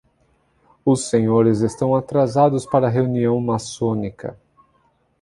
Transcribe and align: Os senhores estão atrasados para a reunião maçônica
Os 0.83 1.07
senhores 1.11 1.61
estão 1.61 1.93
atrasados 1.95 2.65
para 2.65 2.87
a 2.87 2.89
reunião 2.89 3.39
maçônica 3.39 4.35